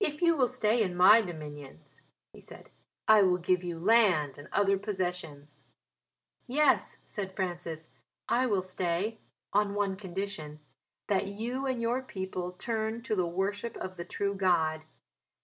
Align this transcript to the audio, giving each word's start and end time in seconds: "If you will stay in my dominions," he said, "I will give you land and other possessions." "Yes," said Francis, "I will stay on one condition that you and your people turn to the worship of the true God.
"If 0.00 0.22
you 0.22 0.38
will 0.38 0.48
stay 0.48 0.82
in 0.82 0.96
my 0.96 1.20
dominions," 1.20 2.00
he 2.32 2.40
said, 2.40 2.70
"I 3.06 3.20
will 3.20 3.36
give 3.36 3.62
you 3.62 3.78
land 3.78 4.38
and 4.38 4.48
other 4.52 4.78
possessions." 4.78 5.60
"Yes," 6.46 6.96
said 7.06 7.36
Francis, 7.36 7.90
"I 8.26 8.46
will 8.46 8.62
stay 8.62 9.18
on 9.52 9.74
one 9.74 9.96
condition 9.96 10.60
that 11.08 11.26
you 11.26 11.66
and 11.66 11.82
your 11.82 12.00
people 12.00 12.52
turn 12.52 13.02
to 13.02 13.14
the 13.14 13.26
worship 13.26 13.76
of 13.76 13.98
the 13.98 14.04
true 14.06 14.32
God. 14.34 14.86